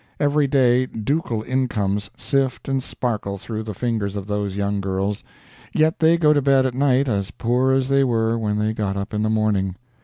Every 0.19 0.47
day 0.47 0.87
ducal 0.87 1.43
incomes 1.43 2.09
sift 2.17 2.67
and 2.67 2.81
sparkle 2.81 3.37
through 3.37 3.61
the 3.61 3.75
fingers 3.75 4.15
of 4.15 4.25
those 4.25 4.55
young 4.55 4.81
girls; 4.81 5.23
yet 5.73 5.99
they 5.99 6.17
go 6.17 6.33
to 6.33 6.41
bed 6.41 6.65
at 6.65 6.73
night 6.73 7.07
as 7.07 7.29
poor 7.29 7.71
as 7.71 7.87
they 7.87 8.03
were 8.03 8.35
when 8.35 8.57
they 8.57 8.73
got 8.73 8.97
up 8.97 9.13
in 9.13 9.21
the 9.21 9.29
morning. 9.29 9.75